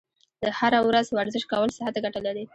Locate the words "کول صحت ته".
1.51-1.99